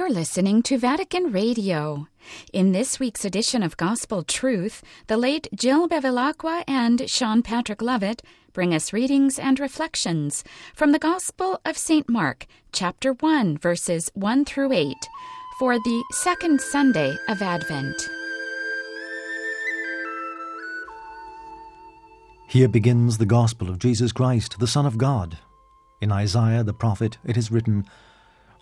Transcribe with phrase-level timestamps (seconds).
[0.00, 2.08] You're listening to Vatican Radio.
[2.54, 8.22] In this week's edition of Gospel Truth, the late Jill Bevilacqua and Sean Patrick Lovett
[8.54, 10.42] bring us readings and reflections
[10.74, 12.08] from the Gospel of St.
[12.08, 14.96] Mark, chapter 1, verses 1 through 8,
[15.58, 18.08] for the second Sunday of Advent.
[22.48, 25.36] Here begins the Gospel of Jesus Christ, the Son of God.
[26.00, 27.84] In Isaiah the prophet it is written,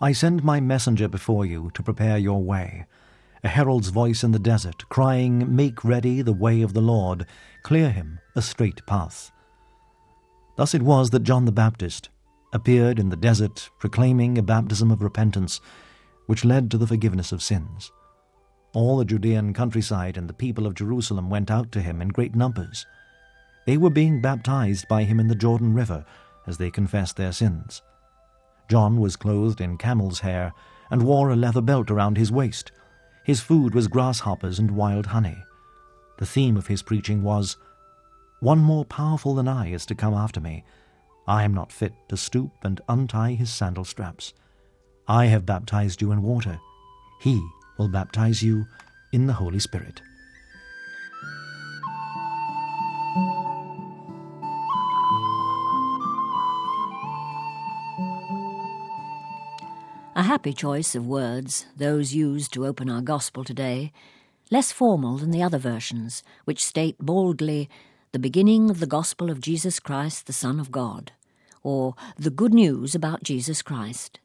[0.01, 2.85] I send my messenger before you to prepare your way.
[3.43, 7.25] A herald's voice in the desert, crying, Make ready the way of the Lord,
[7.63, 9.31] clear him a straight path.
[10.55, 12.09] Thus it was that John the Baptist
[12.53, 15.59] appeared in the desert, proclaiming a baptism of repentance,
[16.27, 17.91] which led to the forgiveness of sins.
[18.73, 22.35] All the Judean countryside and the people of Jerusalem went out to him in great
[22.35, 22.85] numbers.
[23.65, 26.05] They were being baptized by him in the Jordan River
[26.47, 27.81] as they confessed their sins.
[28.69, 30.53] John was clothed in camel's hair
[30.91, 32.71] and wore a leather belt around his waist.
[33.23, 35.37] His food was grasshoppers and wild honey.
[36.17, 37.57] The theme of his preaching was,
[38.39, 40.63] One more powerful than I is to come after me.
[41.27, 44.33] I am not fit to stoop and untie his sandal straps.
[45.07, 46.59] I have baptized you in water.
[47.21, 47.43] He
[47.77, 48.65] will baptize you
[49.11, 50.01] in the Holy Spirit.
[60.29, 63.91] Happy choice of words, those used to open our Gospel today,
[64.51, 67.67] less formal than the other versions, which state boldly,
[68.11, 71.13] the beginning of the Gospel of Jesus Christ, the Son of God,
[71.63, 74.19] or the good news about Jesus Christ.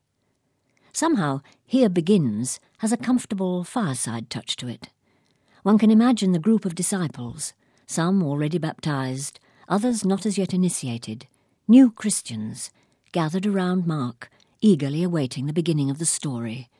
[0.92, 4.90] Somehow, here begins has a comfortable fireside touch to it.
[5.62, 7.54] One can imagine the group of disciples,
[7.86, 11.28] some already baptized, others not as yet initiated,
[11.66, 12.70] new Christians,
[13.10, 14.28] gathered around Mark
[14.64, 16.70] eagerly awaiting the beginning of the story,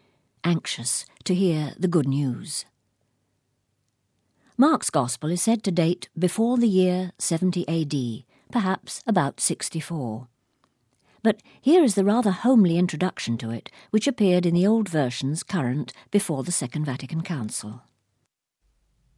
[0.42, 2.64] anxious to hear the good news.
[4.56, 10.28] Mark's Gospel is said to date before the year 70 AD, perhaps about 64.
[11.22, 15.42] But here is the rather homely introduction to it, which appeared in the old versions
[15.42, 17.82] current before the Second Vatican Council.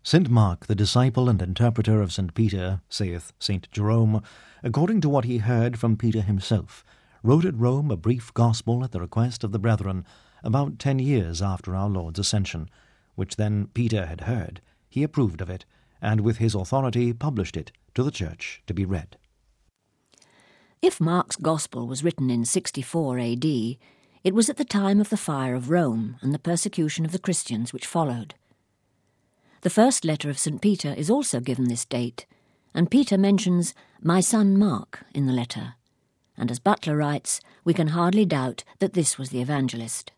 [0.02, 0.28] St.
[0.28, 2.34] Mark, the disciple and interpreter of St.
[2.34, 3.70] Peter, saith St.
[3.70, 4.24] Jerome,
[4.64, 6.84] according to what he heard from Peter himself,
[7.22, 10.04] wrote at Rome a brief gospel at the request of the brethren
[10.42, 12.68] about ten years after our Lord's ascension,
[13.14, 14.60] which then Peter had heard.
[14.88, 15.64] He approved of it,
[16.00, 19.16] and with his authority published it to the Church to be read.
[20.82, 25.16] If Mark's Gospel was written in 64 AD, it was at the time of the
[25.16, 28.34] fire of Rome and the persecution of the Christians which followed.
[29.62, 30.60] The first letter of St.
[30.60, 32.26] Peter is also given this date,
[32.74, 35.74] and Peter mentions my son Mark in the letter
[36.36, 40.12] and as Butler writes, we can hardly doubt that this was the evangelist.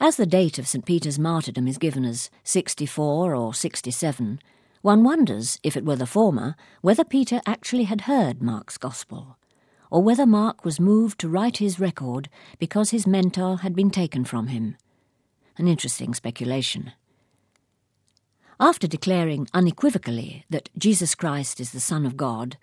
[0.00, 0.84] As the date of St.
[0.84, 4.40] Peter's martyrdom is given as 64 or 67,
[4.82, 9.38] one wonders, if it were the former, whether Peter actually had heard Mark's Gospel,
[9.92, 14.24] or whether Mark was moved to write his record because his mentor had been taken
[14.24, 14.76] from him.
[15.56, 16.92] An interesting speculation.
[18.58, 22.56] After declaring unequivocally that Jesus Christ is the Son of God,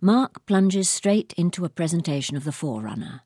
[0.00, 3.22] Mark plunges straight into a presentation of the forerunner.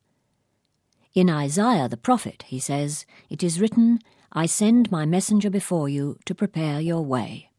[1.15, 3.99] In Isaiah the prophet, he says, it is written,
[4.33, 7.51] I send my messenger before you to prepare your way.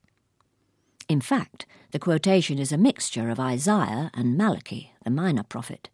[1.09, 5.89] In fact, the quotation is a mixture of Isaiah and Malachi, the minor prophet.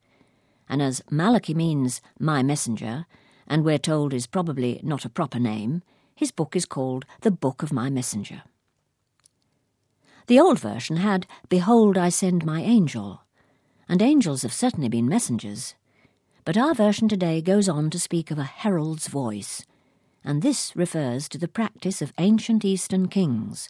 [0.70, 3.08] And as Malachi means my messenger,
[3.48, 5.82] and we're told is probably not a proper name,
[6.14, 8.44] his book is called the Book of My Messenger.
[10.28, 13.22] The old version had, Behold, I send my angel,
[13.88, 15.74] and angels have certainly been messengers.
[16.44, 19.66] But our version today goes on to speak of a herald's voice,
[20.26, 23.70] and this refers to the practice of ancient Eastern kings,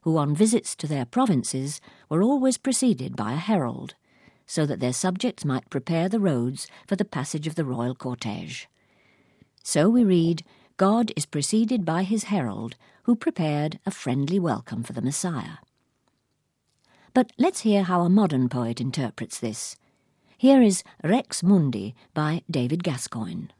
[0.00, 3.94] who on visits to their provinces were always preceded by a herald,
[4.44, 8.66] so that their subjects might prepare the roads for the passage of the royal cortege.
[9.62, 10.42] So we read,
[10.76, 12.74] God is preceded by his herald,
[13.04, 15.58] who prepared a friendly welcome for the Messiah.
[17.14, 19.76] But let's hear how a modern poet interprets this.
[20.38, 23.50] Here is Rex Mundi by David Gascoyne.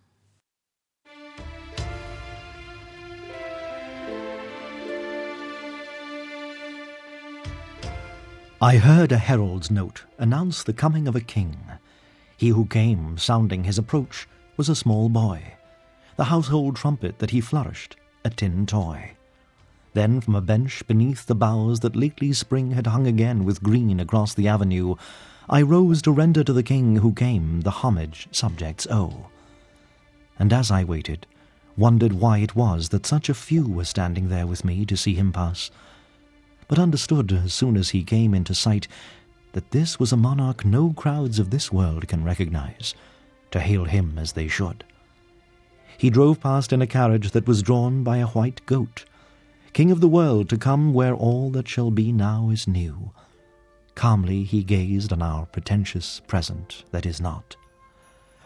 [8.60, 11.58] I heard a herald's note announce the coming of a king.
[12.37, 14.26] He who came, sounding his approach,
[14.56, 15.43] was a small boy.
[16.16, 19.16] The household trumpet that he flourished, a tin toy.
[19.94, 24.00] Then from a bench beneath the boughs that lately spring had hung again with green
[24.00, 24.94] across the avenue,
[25.50, 29.26] I rose to render to the king who came the homage subjects owe.
[30.38, 31.26] And as I waited,
[31.76, 35.14] wondered why it was that such a few were standing there with me to see
[35.14, 35.70] him pass,
[36.68, 38.88] but understood as soon as he came into sight
[39.52, 42.94] that this was a monarch no crowds of this world can recognize,
[43.50, 44.84] to hail him as they should.
[45.98, 49.04] He drove past in a carriage that was drawn by a white goat,
[49.72, 53.10] King of the world to come where all that shall be now is new.
[53.94, 57.56] Calmly he gazed on our pretentious present that is not.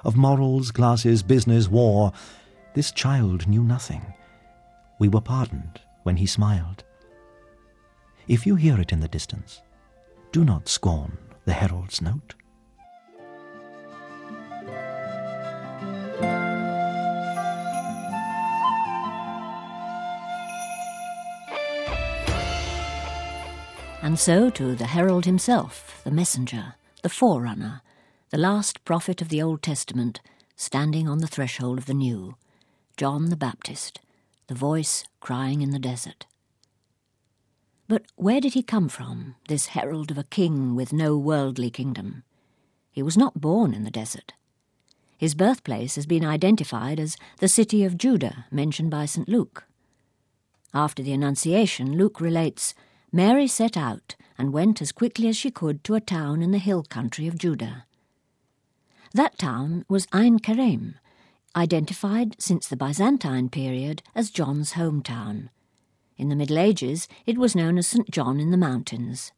[0.04, 2.12] Of morals, classes, business, war,
[2.74, 4.14] this child knew nothing.
[5.00, 6.84] We were pardoned when he smiled.
[8.28, 9.62] If you hear it in the distance,
[10.30, 12.34] do not scorn the herald's note.
[24.06, 27.82] And so to the herald himself, the messenger, the forerunner,
[28.30, 30.20] the last prophet of the Old Testament,
[30.54, 32.36] standing on the threshold of the New,
[32.96, 33.98] John the Baptist,
[34.46, 36.24] the voice crying in the desert.
[37.88, 42.22] But where did he come from, this herald of a king with no worldly kingdom?
[42.92, 44.34] He was not born in the desert.
[45.18, 49.28] His birthplace has been identified as the city of Judah, mentioned by St.
[49.28, 49.64] Luke.
[50.72, 52.72] After the Annunciation, Luke relates
[53.16, 56.58] Mary set out and went as quickly as she could to a town in the
[56.58, 57.86] hill country of Judah.
[59.14, 60.96] That town was Ein Kerem,
[61.56, 65.48] identified since the Byzantine period as John's hometown.
[66.18, 68.10] In the Middle Ages, it was known as St.
[68.10, 69.32] John in the Mountains.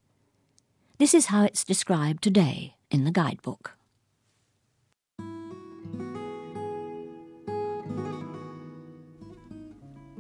[0.98, 3.76] This is how it's described today in the guidebook.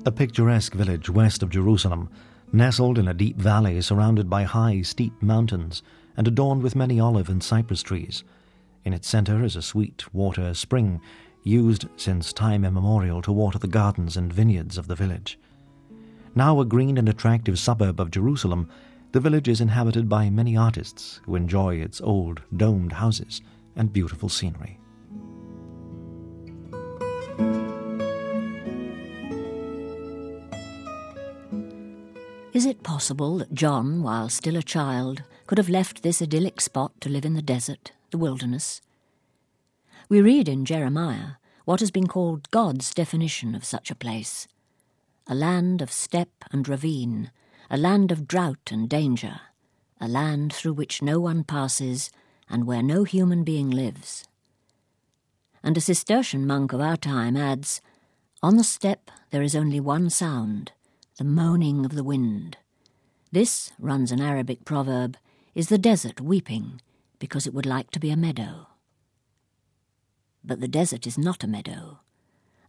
[0.06, 2.08] A picturesque village west of Jerusalem
[2.52, 5.82] nestled in a deep valley surrounded by high, steep mountains
[6.16, 8.24] and adorned with many olive and cypress trees.
[8.84, 11.00] In its center is a sweet water spring,
[11.42, 15.38] used since time immemorial to water the gardens and vineyards of the village.
[16.34, 18.68] Now a green and attractive suburb of Jerusalem,
[19.12, 23.40] the village is inhabited by many artists who enjoy its old, domed houses
[23.76, 24.78] and beautiful scenery.
[32.58, 36.90] Is it possible that John, while still a child, could have left this idyllic spot
[37.02, 38.80] to live in the desert, the wilderness?
[40.08, 41.34] We read in Jeremiah
[41.66, 44.48] what has been called God's definition of such a place
[45.28, 47.30] a land of steppe and ravine,
[47.70, 49.40] a land of drought and danger,
[50.00, 52.10] a land through which no one passes
[52.50, 54.26] and where no human being lives.
[55.62, 57.80] And a Cistercian monk of our time adds,
[58.42, 60.72] On the steppe there is only one sound
[61.18, 62.56] the moaning of the wind.
[63.32, 65.16] This, runs an Arabic proverb,
[65.52, 66.80] is the desert weeping
[67.18, 68.68] because it would like to be a meadow.
[70.44, 71.98] But the desert is not a meadow,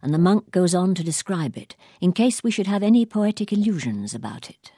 [0.02, 3.52] and the monk goes on to describe it in case we should have any poetic
[3.52, 4.72] illusions about it.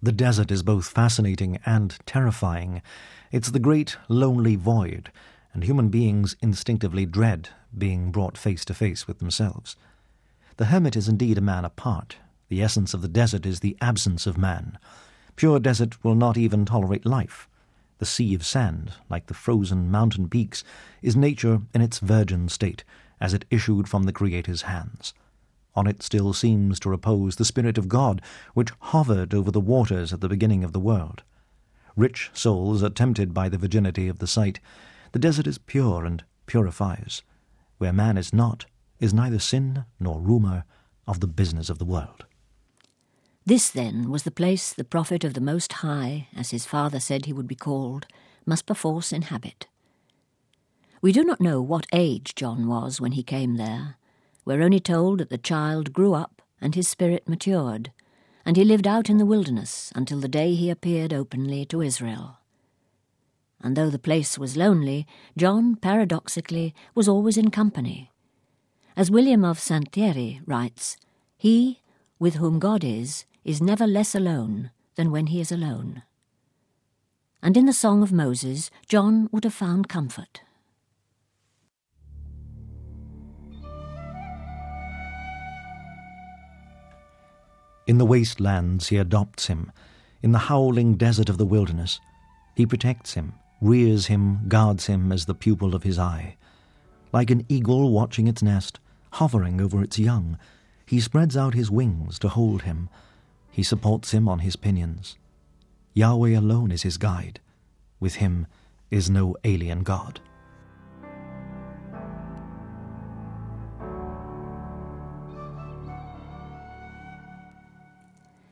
[0.00, 2.82] The desert is both fascinating and terrifying.
[3.32, 5.10] It's the great lonely void,
[5.52, 9.74] and human beings instinctively dread being brought face to face with themselves.
[10.56, 12.16] The hermit is indeed a man apart.
[12.48, 14.78] The essence of the desert is the absence of man.
[15.36, 17.46] Pure desert will not even tolerate life.
[17.98, 20.64] The sea of sand, like the frozen mountain peaks,
[21.02, 22.84] is nature in its virgin state,
[23.20, 25.12] as it issued from the Creator's hands.
[25.74, 28.22] On it still seems to repose the Spirit of God,
[28.54, 31.22] which hovered over the waters at the beginning of the world.
[31.96, 34.60] Rich souls are tempted by the virginity of the site.
[35.12, 37.22] The desert is pure and purifies.
[37.76, 38.64] Where man is not,
[39.00, 40.64] is neither sin nor rumour
[41.06, 42.24] of the business of the world.
[43.44, 47.26] This, then, was the place the prophet of the Most High, as his father said
[47.26, 48.06] he would be called,
[48.44, 49.68] must perforce inhabit.
[51.00, 53.96] We do not know what age John was when he came there.
[54.44, 57.92] We're only told that the child grew up and his spirit matured,
[58.44, 62.38] and he lived out in the wilderness until the day he appeared openly to Israel.
[63.60, 68.10] And though the place was lonely, John, paradoxically, was always in company.
[68.98, 69.58] As William of.
[69.58, 70.96] Thierry writes,
[71.36, 71.82] He,
[72.18, 76.02] with whom God is, is never less alone than when he is alone.
[77.42, 80.40] And in the Song of Moses, John would have found comfort.
[87.86, 89.70] In the wastelands he adopts him,
[90.22, 92.00] in the howling desert of the wilderness.
[92.54, 96.36] He protects him, rears him, guards him as the pupil of his eye.
[97.12, 98.80] Like an eagle watching its nest,
[99.16, 100.38] hovering over its young.
[100.84, 102.90] He spreads out his wings to hold him.
[103.50, 105.16] He supports him on his pinions.
[105.94, 107.40] Yahweh alone is his guide.
[107.98, 108.46] With him
[108.90, 110.20] is no alien God.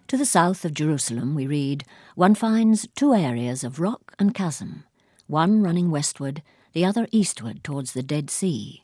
[0.08, 4.84] To the south of Jerusalem, we read, one finds two areas of rock and chasm,
[5.26, 6.42] one running westward,
[6.72, 8.83] the other eastward towards the Dead Sea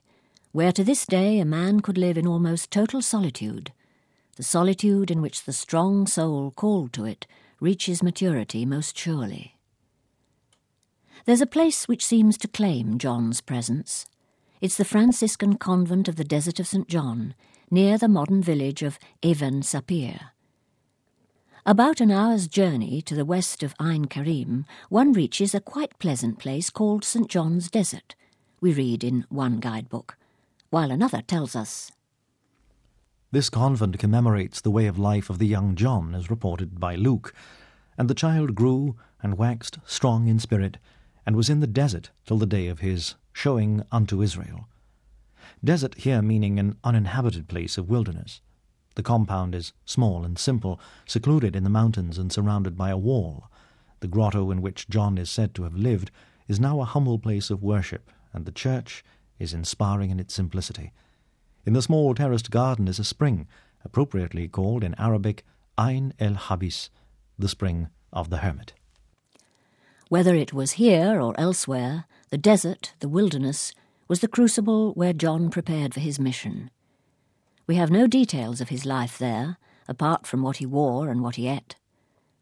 [0.53, 3.73] where to this day a man could live in almost total solitude,
[4.37, 7.27] the solitude in which the strong soul called to it
[7.61, 9.57] reaches maturity most surely.
[11.25, 14.07] There's a place which seems to claim John's presence.
[14.61, 16.89] It's the Franciscan convent of the desert of St.
[16.89, 17.35] John,
[17.71, 20.31] near the modern village of Even Sapir.
[21.67, 26.39] About an hour's journey to the west of Ain Karim, one reaches a quite pleasant
[26.39, 27.29] place called St.
[27.29, 28.17] John's Desert,
[28.61, 30.17] we read in one guidebook,
[30.71, 31.93] while another tells us.
[33.33, 37.35] This convent commemorates the way of life of the young John, as reported by Luke.
[37.99, 40.79] And the child grew and waxed strong in spirit,
[41.27, 44.69] and was in the desert till the day of his showing unto Israel.
[45.63, 48.41] Desert here meaning an uninhabited place of wilderness.
[48.97, 53.51] The compound is small and simple, secluded in the mountains and surrounded by a wall.
[54.01, 56.11] The grotto in which John is said to have lived
[56.49, 59.05] is now a humble place of worship, and the church
[59.41, 60.93] is inspiring in its simplicity.
[61.67, 63.49] In the small terraced garden is a spring,
[63.85, 65.45] appropriately called in Arabic
[65.79, 66.91] Ain el Habis,
[67.39, 68.75] the spring of the hermit.
[70.09, 73.73] Whether it was here or elsewhere, the desert, the wilderness,
[74.09, 76.71] was the crucible where John prepared for his mission.
[77.67, 79.57] We have no details of his life there,
[79.87, 81.77] apart from what he wore and what he ate.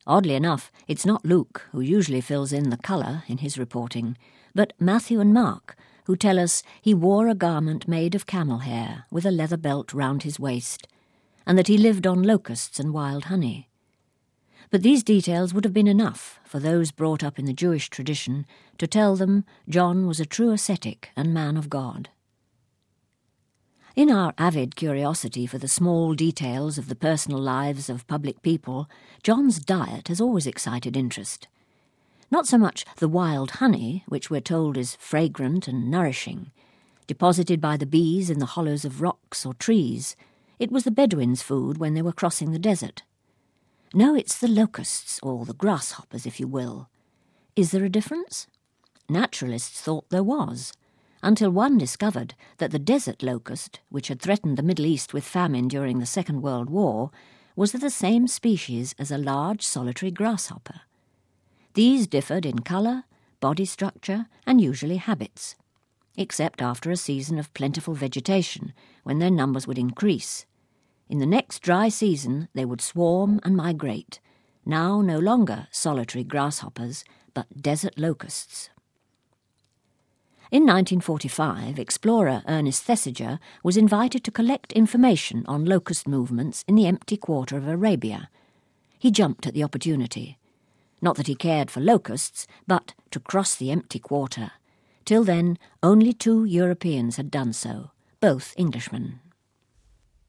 [0.06, 4.16] Oddly enough, it's not Luke who usually fills in the colour in his reporting,
[4.54, 5.76] but Matthew and Mark,
[6.08, 9.92] who tell us he wore a garment made of camel hair with a leather belt
[9.92, 10.88] round his waist,
[11.46, 13.68] and that he lived on locusts and wild honey.
[14.70, 18.46] But these details would have been enough for those brought up in the Jewish tradition
[18.78, 22.08] to tell them John was a true ascetic and man of God.
[23.94, 28.88] In our avid curiosity for the small details of the personal lives of public people,
[29.22, 31.48] John's diet has always excited interest.
[32.30, 36.50] Not so much the wild honey, which we're told is fragrant and nourishing,
[37.06, 40.14] deposited by the bees in the hollows of rocks or trees.
[40.58, 43.02] It was the Bedouins' food when they were crossing the desert.
[43.94, 46.88] No, it's the locusts, or the grasshoppers, if you will.
[47.56, 48.46] Is there a difference?
[49.08, 50.72] Naturalists thought there was
[51.22, 55.68] until one discovered that the desert locust, which had threatened the Middle East with famine
[55.68, 57.10] during the Second World War,
[57.56, 60.82] was of the same species as a large solitary grasshopper.
[61.78, 63.04] These differed in colour,
[63.38, 65.54] body structure, and usually habits,
[66.16, 68.72] except after a season of plentiful vegetation,
[69.04, 70.44] when their numbers would increase.
[71.08, 74.18] In the next dry season, they would swarm and migrate,
[74.66, 78.70] now no longer solitary grasshoppers, but desert locusts.
[80.50, 86.88] In 1945, explorer Ernest Thesiger was invited to collect information on locust movements in the
[86.88, 88.30] empty quarter of Arabia.
[88.98, 90.38] He jumped at the opportunity.
[91.00, 94.52] Not that he cared for locusts, but to cross the empty quarter.
[95.04, 97.90] Till then, only two Europeans had done so,
[98.20, 99.20] both Englishmen.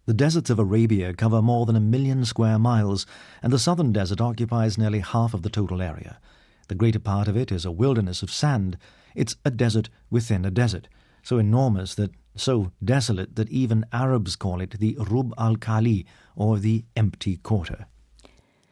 [0.06, 3.06] The deserts of Arabia cover more than a million square miles,
[3.44, 6.20] and the southern desert occupies nearly half of the total area.
[6.68, 8.78] The greater part of it is a wilderness of sand,
[9.16, 10.88] it's a desert within a desert,
[11.24, 16.58] so enormous that so desolate that even Arabs call it the Rub al Khali, or
[16.58, 17.86] the empty quarter.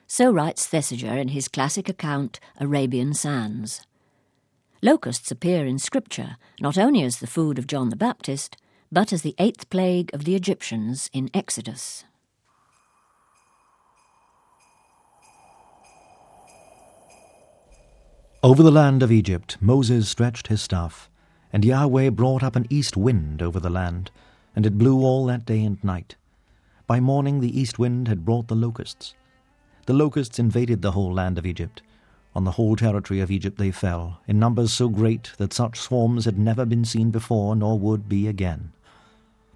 [0.10, 3.86] So writes Thesiger in his classic account, Arabian Sands.
[4.82, 8.56] Locusts appear in Scripture not only as the food of John the Baptist,
[8.90, 12.06] but as the eighth plague of the Egyptians in Exodus.
[18.42, 21.10] Over the land of Egypt Moses stretched his staff,
[21.52, 24.10] and Yahweh brought up an east wind over the land,
[24.56, 26.16] and it blew all that day and night.
[26.86, 29.14] By morning the east wind had brought the locusts.
[29.88, 31.82] The locusts invaded the whole land of Egypt.
[32.36, 36.26] On the whole territory of Egypt they fell, in numbers so great that such swarms
[36.26, 38.74] had never been seen before nor would be again.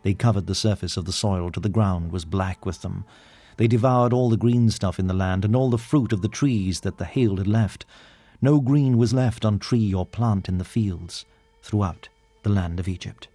[0.03, 3.03] They covered the surface of the soil till the ground was black with them.
[3.57, 6.29] They devoured all the green stuff in the land and all the fruit of the
[6.29, 7.85] trees that the hail had left,
[8.41, 11.25] no green was left on tree or plant in the fields
[11.61, 12.07] throughout
[12.43, 13.27] the land of Egypt.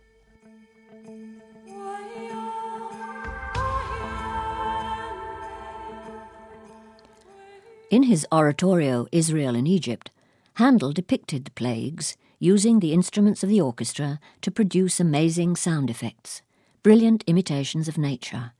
[7.89, 10.11] In his oratorio Israel in Egypt,
[10.55, 16.43] Handel depicted the plagues using the instruments of the orchestra to produce amazing sound effects,
[16.83, 18.51] brilliant imitations of nature.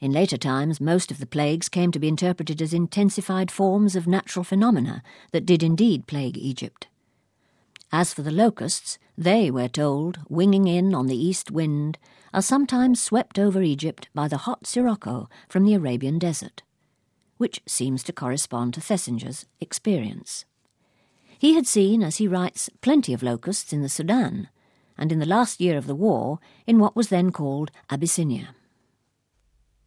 [0.00, 4.06] In later times, most of the plagues came to be interpreted as intensified forms of
[4.06, 5.02] natural phenomena
[5.32, 6.88] that did indeed plague Egypt.
[7.90, 11.96] As for the locusts, they, we're told, winging in on the east wind,
[12.34, 16.62] are sometimes swept over Egypt by the hot sirocco from the Arabian desert.
[17.38, 20.44] Which seems to correspond to Thesiger's experience.
[21.38, 24.48] He had seen, as he writes, plenty of locusts in the Sudan,
[24.96, 28.54] and in the last year of the war in what was then called Abyssinia.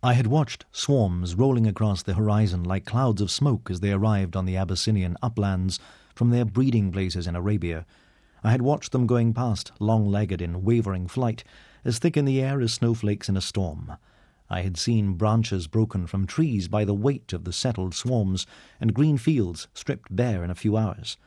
[0.01, 4.35] I had watched swarms rolling across the horizon like clouds of smoke as they arrived
[4.35, 5.79] on the Abyssinian uplands
[6.15, 7.85] from their breeding places in Arabia.
[8.43, 11.43] I had watched them going past, long legged in wavering flight,
[11.83, 13.97] as thick in the air as snowflakes in a storm.
[14.49, 18.47] I had seen branches broken from trees by the weight of the settled swarms,
[18.79, 21.17] and green fields stripped bare in a few hours.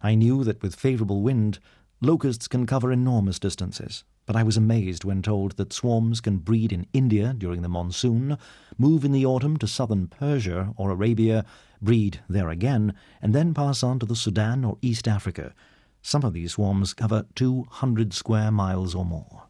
[0.00, 1.58] I knew that with favourable wind,
[2.00, 6.72] locusts can cover enormous distances, but I was amazed when told that swarms can breed
[6.72, 8.38] in India during the monsoon,
[8.78, 11.44] move in the autumn to southern Persia or Arabia,
[11.80, 15.52] breed there again, and then pass on to the Sudan or East Africa.
[16.00, 19.44] Some of these swarms cover 200 square miles or more.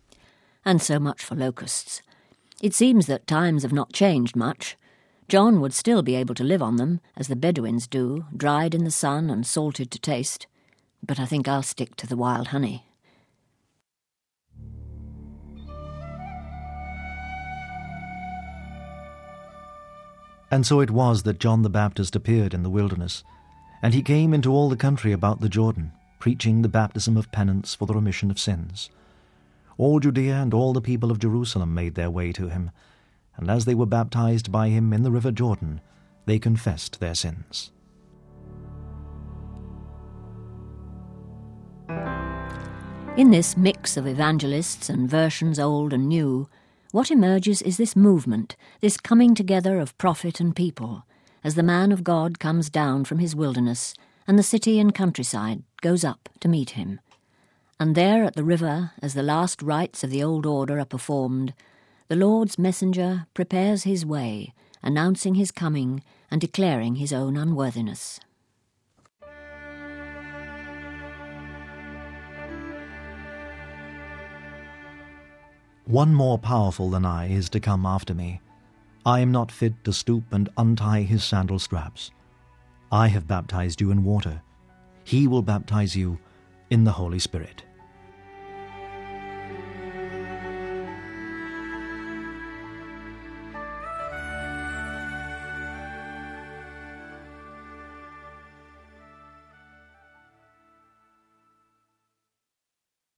[0.64, 2.02] And so much for locusts.
[2.62, 4.76] It seems that times have not changed much.
[5.28, 8.85] John would still be able to live on them, as the Bedouins do, dried in
[8.85, 10.47] the sun and salted to taste.
[11.04, 12.87] But I think I'll stick to the wild honey.
[20.52, 23.25] And so it was that John the Baptist appeared in the wilderness,
[23.83, 25.90] and he came into all the country about the Jordan,
[26.21, 28.88] preaching the baptism of penance for the remission of sins.
[29.78, 32.70] All Judea and all the people of Jerusalem made their way to him,
[33.36, 35.80] and as they were baptized by him in the river Jordan,
[36.26, 37.72] they confessed their sins.
[43.16, 46.48] In this mix of evangelists and versions old and new,
[46.92, 51.04] what emerges is this movement, this coming together of prophet and people,
[51.44, 53.94] as the man of God comes down from his wilderness,
[54.26, 57.00] and the city and countryside goes up to meet him.
[57.82, 61.52] And there at the river, as the last rites of the old order are performed,
[62.06, 68.20] the Lord's messenger prepares his way, announcing his coming and declaring his own unworthiness.
[75.85, 78.40] One more powerful than I is to come after me.
[79.04, 82.12] I am not fit to stoop and untie his sandal straps.
[82.92, 84.40] I have baptized you in water.
[85.02, 86.20] He will baptize you
[86.70, 87.64] in the Holy Spirit.